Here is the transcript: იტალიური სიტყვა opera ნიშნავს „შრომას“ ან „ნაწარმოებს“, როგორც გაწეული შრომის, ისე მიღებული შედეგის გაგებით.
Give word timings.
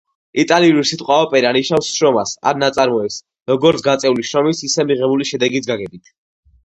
იტალიური 0.43 0.85
სიტყვა 0.91 1.17
opera 1.25 1.51
ნიშნავს 1.57 1.91
„შრომას“ 1.97 2.33
ან 2.53 2.61
„ნაწარმოებს“, 2.65 3.17
როგორც 3.55 3.85
გაწეული 3.89 4.27
შრომის, 4.31 4.65
ისე 4.71 4.87
მიღებული 4.93 5.29
შედეგის 5.35 5.71
გაგებით. 5.73 6.15